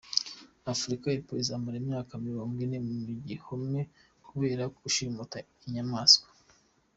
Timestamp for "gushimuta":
4.79-5.37